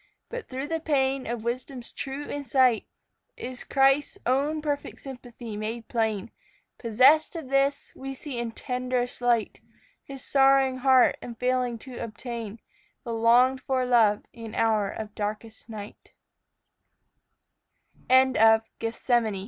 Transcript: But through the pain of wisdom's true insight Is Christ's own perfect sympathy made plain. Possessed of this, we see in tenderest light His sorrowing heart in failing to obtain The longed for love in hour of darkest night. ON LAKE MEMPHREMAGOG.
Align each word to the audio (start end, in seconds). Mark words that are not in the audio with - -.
But 0.29 0.49
through 0.49 0.65
the 0.67 0.79
pain 0.79 1.27
of 1.27 1.43
wisdom's 1.43 1.91
true 1.91 2.23
insight 2.27 2.87
Is 3.37 3.63
Christ's 3.63 4.17
own 4.25 4.59
perfect 4.59 4.99
sympathy 4.99 5.55
made 5.55 5.87
plain. 5.89 6.31
Possessed 6.79 7.35
of 7.35 7.49
this, 7.51 7.93
we 7.95 8.15
see 8.15 8.39
in 8.39 8.51
tenderest 8.51 9.21
light 9.21 9.61
His 10.03 10.23
sorrowing 10.25 10.77
heart 10.79 11.17
in 11.21 11.35
failing 11.35 11.77
to 11.85 11.97
obtain 11.99 12.59
The 13.03 13.13
longed 13.13 13.61
for 13.61 13.85
love 13.85 14.23
in 14.33 14.55
hour 14.55 14.89
of 14.89 15.13
darkest 15.13 15.69
night. 15.69 16.13
ON 18.09 18.33
LAKE 18.33 18.61
MEMPHREMAGOG. 18.81 19.35